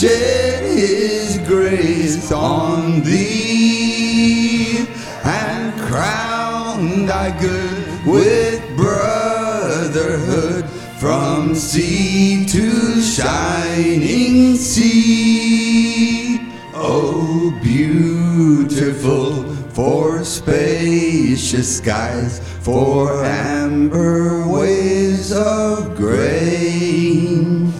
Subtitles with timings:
[0.02, 4.84] shed his grace on thee
[5.22, 10.64] and crown thy good with brotherhood
[10.98, 16.40] from sea to shining sea.
[16.74, 27.70] Oh, beautiful for spacious skies, for amber waves of grain,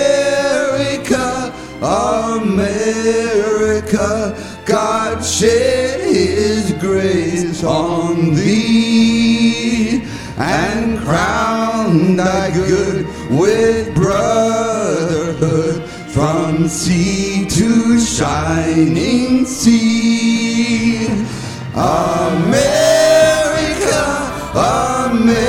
[1.80, 2.84] America,
[4.66, 10.02] God shed his grace on thee
[10.36, 21.06] and crowned thy good with brotherhood from sea to shining sea.
[21.74, 22.56] America,
[25.06, 25.42] America,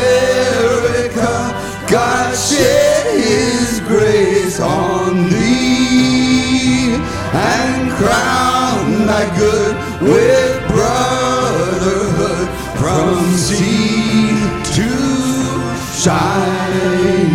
[1.90, 6.96] God shed his grace on thee
[7.34, 14.36] and crown thy good with brotherhood from sea
[14.76, 14.90] to
[15.98, 17.30] shining